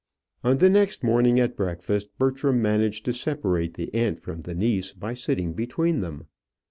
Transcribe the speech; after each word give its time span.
On 0.43 0.57
the 0.57 0.67
next 0.67 1.03
morning 1.03 1.39
at 1.39 1.55
breakfast, 1.55 2.09
Bertram 2.17 2.59
managed 2.59 3.05
to 3.05 3.13
separate 3.13 3.75
the 3.75 3.93
aunt 3.93 4.17
from 4.17 4.41
the 4.41 4.55
niece 4.55 4.93
by 4.93 5.13
sitting 5.13 5.53
between 5.53 5.99
them. 6.01 6.25